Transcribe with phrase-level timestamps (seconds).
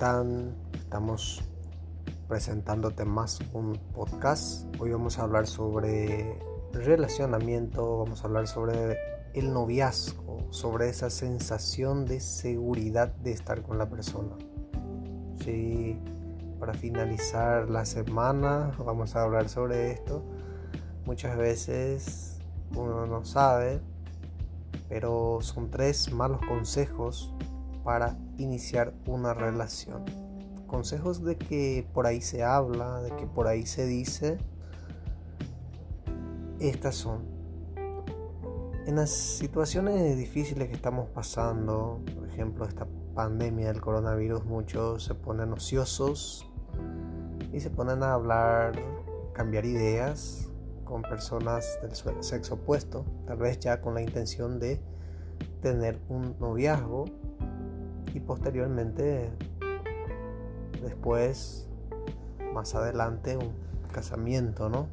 [0.00, 1.42] Estamos
[2.26, 4.64] presentándote más un podcast.
[4.80, 6.38] Hoy vamos a hablar sobre
[6.72, 8.96] relacionamiento, vamos a hablar sobre
[9.34, 14.38] el noviazgo, sobre esa sensación de seguridad de estar con la persona.
[15.44, 16.00] Sí,
[16.58, 20.24] para finalizar la semana vamos a hablar sobre esto.
[21.04, 22.38] Muchas veces
[22.74, 23.82] uno no sabe,
[24.88, 27.34] pero son tres malos consejos
[27.84, 30.04] para iniciar una relación.
[30.66, 34.38] Consejos de que por ahí se habla, de que por ahí se dice.
[36.58, 37.24] Estas son.
[38.86, 45.14] En las situaciones difíciles que estamos pasando, por ejemplo esta pandemia del coronavirus, muchos se
[45.14, 46.46] ponen ociosos
[47.52, 48.72] y se ponen a hablar,
[49.32, 50.48] cambiar ideas
[50.84, 54.80] con personas del sexo opuesto, tal vez ya con la intención de
[55.60, 57.04] tener un noviazgo
[58.14, 59.30] y posteriormente
[60.82, 61.68] después
[62.52, 63.52] más adelante un
[63.92, 64.88] casamiento, ¿no?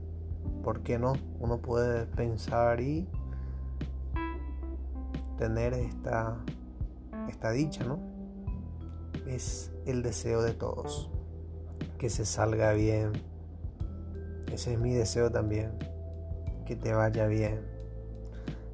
[0.64, 1.14] ¿Por qué no?
[1.40, 3.08] Uno puede pensar y
[5.38, 6.38] tener esta,
[7.30, 8.00] esta dicha, ¿no?
[9.28, 11.12] Es el deseo de todos,
[11.98, 13.12] que se salga bien.
[14.52, 15.72] Ese es mi deseo también,
[16.66, 17.62] que te vaya bien.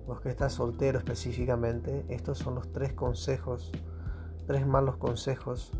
[0.07, 3.71] Vos que estás soltero específicamente, estos son los tres consejos
[4.45, 5.71] tres malos consejos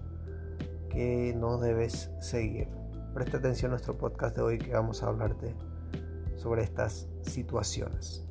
[0.90, 2.70] que no debes seguir.
[3.14, 5.56] Presta atención a nuestro podcast de hoy que vamos a hablarte
[6.36, 8.26] sobre estas situaciones.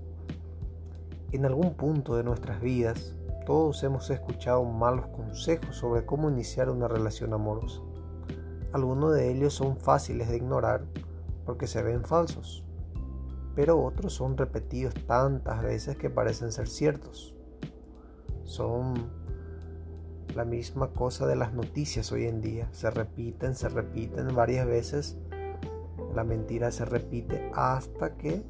[1.33, 3.16] En algún punto de nuestras vidas,
[3.47, 7.80] todos hemos escuchado malos consejos sobre cómo iniciar una relación amorosa.
[8.72, 10.84] Algunos de ellos son fáciles de ignorar
[11.44, 12.64] porque se ven falsos,
[13.55, 17.34] pero otros son repetidos tantas veces que parecen ser ciertos.
[18.44, 19.21] Son
[20.34, 22.69] la misma cosa de las noticias hoy en día.
[22.72, 25.17] Se repiten, se repiten varias veces.
[26.14, 28.42] La mentira se repite hasta que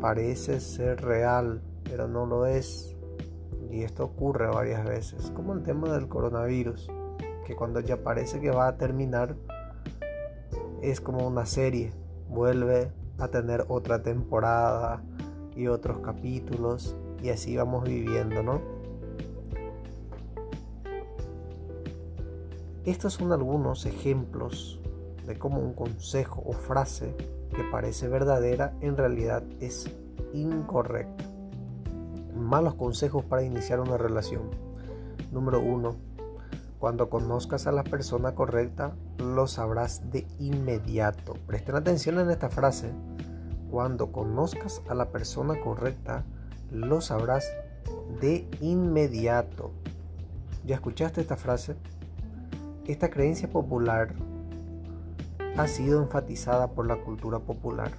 [0.00, 2.96] parece ser real, pero no lo es.
[3.70, 6.90] Y esto ocurre varias veces, como el tema del coronavirus,
[7.46, 9.34] que cuando ya parece que va a terminar,
[10.82, 11.92] es como una serie,
[12.28, 15.02] vuelve a tener otra temporada
[15.56, 18.81] y otros capítulos, y así vamos viviendo, ¿no?
[22.84, 24.80] Estos son algunos ejemplos
[25.24, 27.14] de cómo un consejo o frase
[27.54, 29.88] que parece verdadera en realidad es
[30.32, 31.24] incorrecta.
[32.34, 34.50] Malos consejos para iniciar una relación.
[35.30, 35.94] Número 1.
[36.80, 41.34] Cuando conozcas a la persona correcta, lo sabrás de inmediato.
[41.46, 42.90] Presten atención en esta frase.
[43.70, 46.24] Cuando conozcas a la persona correcta,
[46.72, 47.46] lo sabrás
[48.20, 49.70] de inmediato.
[50.66, 51.76] ¿Ya escuchaste esta frase?
[52.86, 54.12] Esta creencia popular
[55.56, 57.92] ha sido enfatizada por la cultura popular.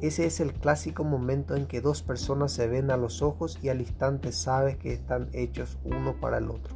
[0.00, 3.68] Ese es el clásico momento en que dos personas se ven a los ojos y
[3.68, 6.74] al instante sabes que están hechos uno para el otro.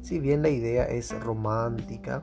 [0.00, 2.22] Si bien la idea es romántica,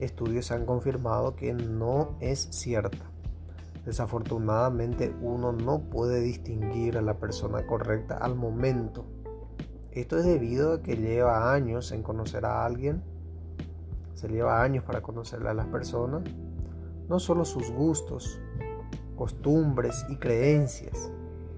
[0.00, 3.04] estudios han confirmado que no es cierta.
[3.86, 9.06] Desafortunadamente uno no puede distinguir a la persona correcta al momento.
[9.92, 13.02] Esto es debido a que lleva años en conocer a alguien
[14.22, 16.22] se lleva años para conocerle a las personas,
[17.08, 18.40] no solo sus gustos,
[19.16, 21.10] costumbres y creencias,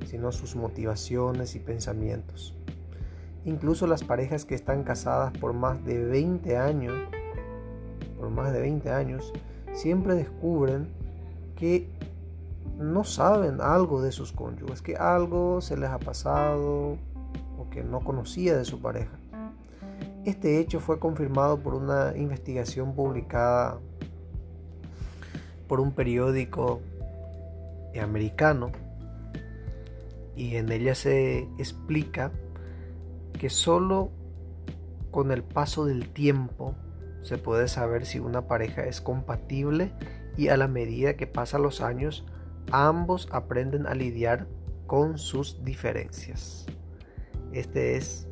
[0.06, 2.56] sino sus motivaciones y pensamientos.
[3.45, 6.95] Incluso las parejas que están casadas por más de 20 años,
[8.16, 9.31] por más de 20 años,
[9.75, 10.89] siempre descubren
[11.56, 11.91] que
[12.78, 16.97] no saben algo de sus cónyuges, que algo se les ha pasado
[17.75, 19.19] que no conocía de su pareja.
[20.25, 23.81] Este hecho fue confirmado por una investigación publicada
[25.67, 26.81] por un periódico
[28.01, 28.71] americano
[30.37, 32.31] y en ella se explica
[33.39, 34.10] que solo
[35.10, 36.77] con el paso del tiempo
[37.22, 39.93] se puede saber si una pareja es compatible
[40.37, 42.25] y a la medida que pasan los años
[42.71, 44.47] ambos aprenden a lidiar
[44.87, 46.66] con sus diferencias.
[47.54, 48.27] Este es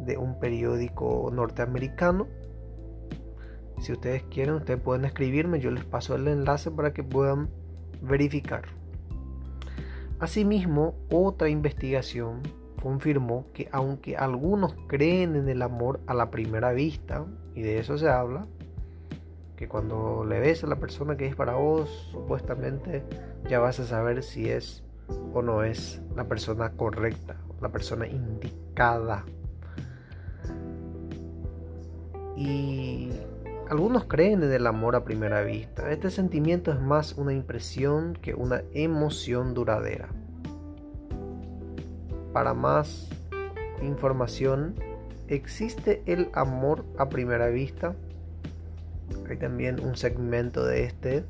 [0.00, 2.26] de un periódico norteamericano.
[3.78, 7.50] Si ustedes quieren, ustedes pueden escribirme, yo les paso el enlace para que puedan
[8.00, 8.62] verificar.
[10.18, 12.40] Asimismo, otra investigación
[12.82, 17.98] confirmó que aunque algunos creen en el amor a la primera vista, y de eso
[17.98, 18.46] se habla,
[19.56, 23.04] que cuando le ves a la persona que es para vos, supuestamente
[23.46, 24.82] ya vas a saber si es
[25.34, 29.24] o no es la persona correcta, la persona indicada
[32.36, 33.10] Y
[33.70, 35.90] algunos creen en el amor a primera vista.
[35.90, 40.08] Este sentimiento es más una impresión que una emoción duradera.
[42.32, 43.08] Para más
[43.82, 44.74] información,
[45.28, 47.94] ¿existe el amor a primera vista?
[49.28, 51.24] Hay también un segmento de este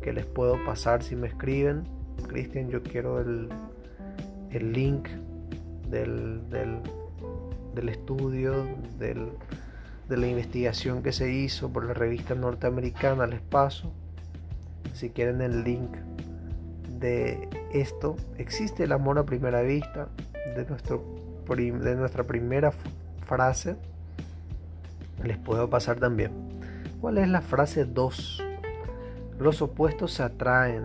[0.00, 1.84] que les puedo pasar si me escriben.
[2.28, 3.48] Cristian, yo quiero el,
[4.50, 5.08] el link
[5.90, 6.80] del, del,
[7.74, 8.66] del estudio,
[8.98, 9.30] del,
[10.08, 13.92] de la investigación que se hizo por la revista norteamericana, les paso.
[14.94, 15.90] Si quieren el link
[16.98, 20.08] de esto, existe el amor a primera vista
[20.56, 21.04] de, nuestro,
[21.48, 22.72] de nuestra primera
[23.26, 23.76] frase.
[25.22, 26.32] Les puedo pasar también.
[27.00, 28.42] ¿Cuál es la frase 2?
[29.38, 30.84] Los opuestos se atraen.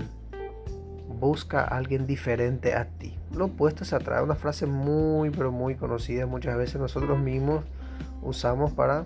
[1.20, 3.18] Busca a alguien diferente a ti.
[3.32, 4.24] Los opuestos se atraen.
[4.24, 6.26] Una frase muy, pero muy conocida.
[6.26, 7.64] Muchas veces nosotros mismos
[8.22, 9.06] usamos para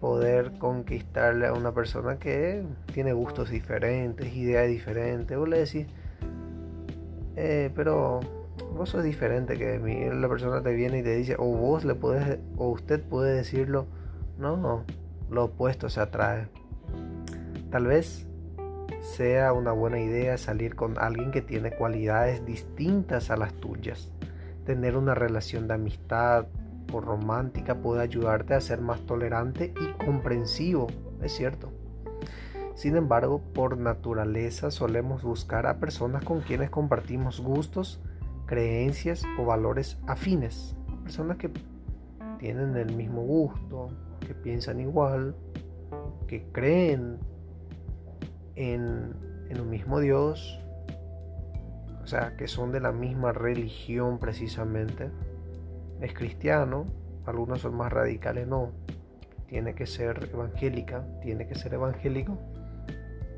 [0.00, 2.62] poder conquistarle a una persona que
[2.92, 5.36] tiene gustos diferentes, ideas diferentes.
[5.36, 5.86] Vos le decís,
[7.36, 8.20] eh, pero
[8.76, 10.08] vos sos diferente que mí.
[10.12, 13.86] La persona te viene y te dice, o vos le puedes, o usted puede decirlo,
[14.38, 14.84] no,
[15.30, 16.48] lo opuesto se atrae.
[17.70, 18.27] Tal vez
[19.00, 24.10] sea una buena idea salir con alguien que tiene cualidades distintas a las tuyas.
[24.64, 26.46] Tener una relación de amistad,
[26.96, 30.86] romántica puede ayudarte a ser más tolerante y comprensivo,
[31.22, 31.70] es cierto.
[32.74, 38.00] Sin embargo, por naturaleza solemos buscar a personas con quienes compartimos gustos,
[38.46, 40.76] creencias o valores afines.
[41.02, 41.50] Personas que
[42.38, 43.88] tienen el mismo gusto,
[44.20, 45.34] que piensan igual,
[46.28, 47.18] que creen
[48.58, 49.14] en,
[49.48, 50.60] en un mismo Dios,
[52.02, 55.10] o sea, que son de la misma religión precisamente
[56.00, 56.86] es cristiano,
[57.26, 58.72] algunos son más radicales, no.
[59.46, 62.38] Tiene que ser evangélica, tiene que ser evangélico,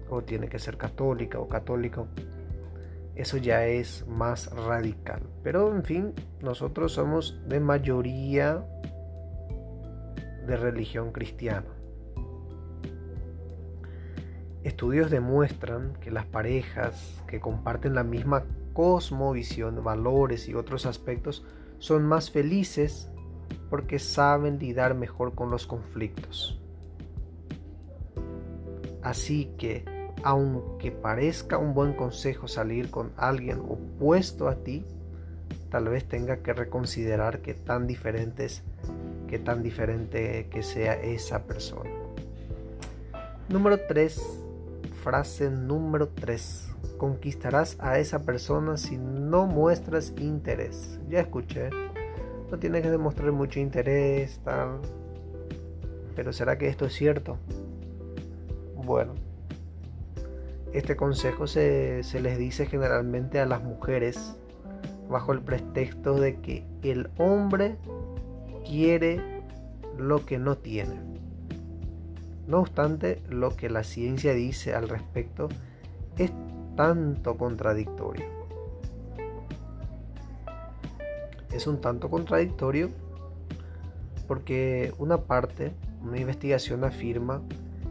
[0.08, 2.08] o tiene que ser católica o católico.
[3.14, 5.23] Eso ya es más radical.
[5.43, 8.64] Pero en fin, nosotros somos de mayoría
[10.46, 11.80] de religión cristiana.
[14.62, 21.45] Estudios demuestran que las parejas que comparten la misma cosmovisión, valores y otros aspectos
[21.79, 23.11] son más felices
[23.71, 26.61] porque saben lidiar mejor con los conflictos.
[29.03, 29.85] Así que,
[30.23, 34.85] aunque parezca un buen consejo salir con alguien opuesto a ti,
[35.71, 38.62] tal vez tenga que reconsiderar qué tan diferentes,
[39.27, 41.91] qué tan diferente que sea esa persona.
[43.49, 44.39] Número 3,
[45.02, 51.00] frase número 3 conquistarás a esa persona si no muestras interés.
[51.08, 51.70] Ya escuché,
[52.50, 54.81] no tienes que demostrar mucho interés, tal.
[56.14, 57.38] Pero ¿será que esto es cierto?
[58.76, 59.14] Bueno,
[60.75, 64.37] este consejo se, se les dice generalmente a las mujeres
[65.08, 67.76] bajo el pretexto de que el hombre
[68.67, 69.20] quiere
[69.99, 71.19] lo que no tiene.
[72.46, 75.48] No obstante, lo que la ciencia dice al respecto
[76.16, 76.32] es
[76.76, 78.25] tanto contradictorio.
[81.52, 82.90] Es un tanto contradictorio
[84.26, 87.42] porque una parte, una investigación afirma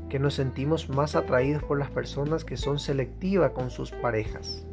[0.09, 4.65] que nos sentimos más atraídos por las personas que son selectivas con sus parejas.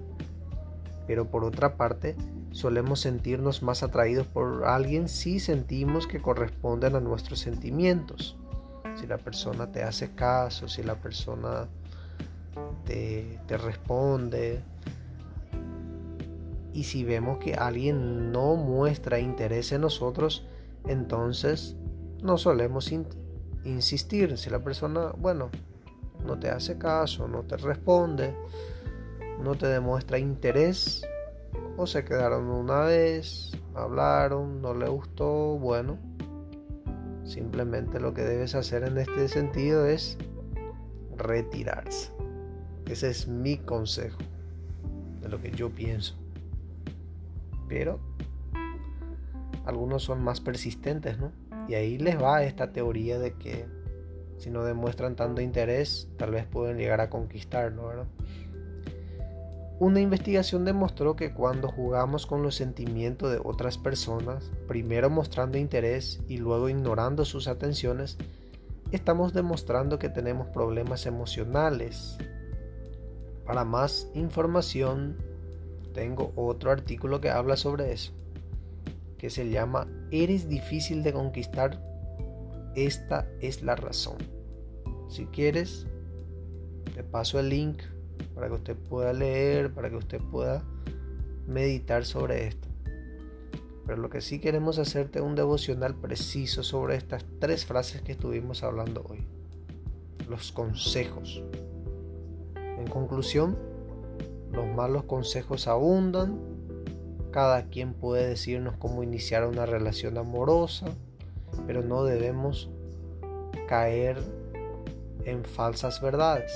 [1.06, 2.16] Pero por otra parte,
[2.52, 8.38] solemos sentirnos más atraídos por alguien si sentimos que corresponden a nuestros sentimientos.
[8.96, 11.68] Si la persona te hace caso, si la persona
[12.84, 14.62] te, responde.
[16.72, 20.46] Y si vemos que alguien no muestra interés en nosotros,
[20.86, 21.76] entonces
[22.22, 22.92] no solemos
[23.64, 24.36] insistir.
[24.38, 25.50] Si la persona, bueno,
[26.24, 28.34] no te hace caso, no te responde,
[29.42, 31.06] no te demuestra interés,
[31.76, 35.98] o se quedaron una vez, hablaron, no le gustó, bueno,
[37.26, 40.16] simplemente lo que debes hacer en este sentido es
[41.16, 42.12] retirarse.
[42.88, 44.18] Ese es mi consejo
[45.20, 46.14] de lo que yo pienso.
[47.68, 47.98] Pero
[49.64, 51.32] algunos son más persistentes, ¿no?
[51.68, 53.66] Y ahí les va esta teoría de que
[54.38, 58.06] si no demuestran tanto interés, tal vez pueden llegar a conquistarlo, ¿verdad?
[59.78, 66.20] Una investigación demostró que cuando jugamos con los sentimientos de otras personas, primero mostrando interés
[66.28, 68.16] y luego ignorando sus atenciones,
[68.90, 72.16] estamos demostrando que tenemos problemas emocionales
[73.44, 75.16] para más información
[75.94, 78.12] tengo otro artículo que habla sobre eso,
[79.16, 81.80] que se llama ¿Eres difícil de conquistar?
[82.74, 84.18] esta es la razón.
[85.08, 85.86] Si quieres,
[86.94, 87.80] te paso el link
[88.34, 90.62] para que usted pueda leer, para que usted pueda
[91.46, 92.68] meditar sobre esto.
[93.86, 98.64] Pero lo que sí queremos hacerte un devocional preciso sobre estas tres frases que estuvimos
[98.64, 99.24] hablando hoy.
[100.28, 101.42] Los consejos.
[102.56, 103.56] En conclusión,
[104.52, 106.40] los malos consejos abundan.
[107.30, 110.86] Cada quien puede decirnos cómo iniciar una relación amorosa,
[111.66, 112.70] pero no debemos
[113.68, 114.16] caer
[115.24, 116.52] en falsas verdades.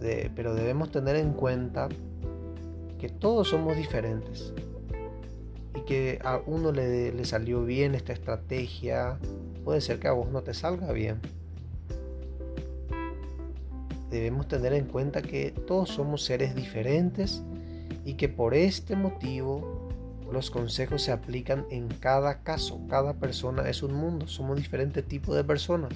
[0.00, 1.88] Pero debemos tener en cuenta
[2.98, 4.52] que todos somos diferentes
[5.74, 9.18] y que a uno le, le salió bien esta estrategia,
[9.64, 11.20] puede ser que a vos no te salga bien.
[14.10, 17.42] Debemos tener en cuenta que todos somos seres diferentes
[18.04, 19.88] y que por este motivo
[20.32, 22.80] los consejos se aplican en cada caso.
[22.88, 25.92] Cada persona es un mundo, somos diferentes tipos de personas.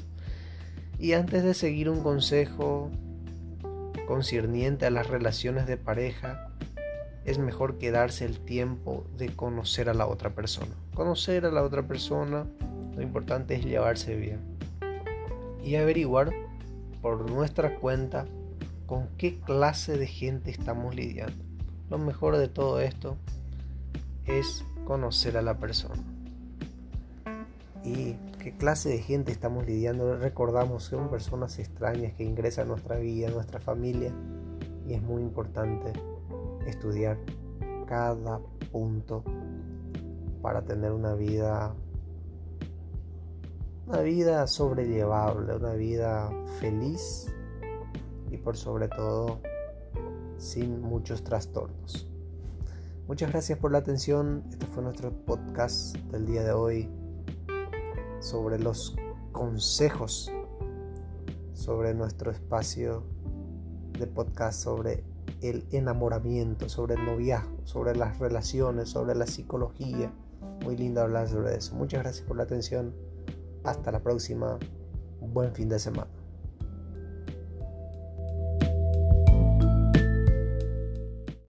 [0.99, 2.91] Y antes de seguir un consejo
[4.07, 6.49] concerniente a las relaciones de pareja,
[7.25, 10.75] es mejor quedarse el tiempo de conocer a la otra persona.
[10.95, 12.47] Conocer a la otra persona,
[12.95, 14.41] lo importante es llevarse bien.
[15.63, 16.31] Y averiguar
[17.01, 18.27] por nuestra cuenta
[18.87, 21.43] con qué clase de gente estamos lidiando.
[21.89, 23.17] Lo mejor de todo esto
[24.27, 26.03] es conocer a la persona.
[27.83, 30.19] Y qué clase de gente estamos lidiando.
[30.19, 34.13] Recordamos que son personas extrañas que ingresan a nuestra vida, a nuestra familia.
[34.87, 35.95] Y es muy importante
[36.67, 37.17] estudiar
[37.87, 39.25] cada punto
[40.43, 41.75] para tener una vida
[43.87, 47.33] una vida sobrellevable, una vida feliz
[48.31, 49.41] y por sobre todo
[50.37, 52.07] sin muchos trastornos.
[53.09, 54.45] Muchas gracias por la atención.
[54.51, 57.04] Este fue nuestro podcast del día de hoy
[58.25, 58.97] sobre los
[59.33, 60.33] consejos
[61.53, 63.05] sobre nuestro espacio
[63.99, 65.05] de podcast sobre
[65.41, 70.13] el enamoramiento, sobre el noviazgo, sobre las relaciones, sobre la psicología.
[70.63, 71.75] Muy lindo hablar sobre eso.
[71.75, 72.95] Muchas gracias por la atención.
[73.63, 74.59] Hasta la próxima.
[75.21, 76.24] Buen fin de semana.